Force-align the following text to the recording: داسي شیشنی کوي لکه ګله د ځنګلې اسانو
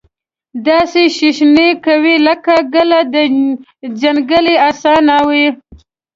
داسي 0.65 1.03
شیشنی 1.17 1.69
کوي 1.85 2.15
لکه 2.27 2.55
ګله 2.73 2.99
د 3.13 3.15
ځنګلې 4.01 4.55
اسانو 4.69 5.29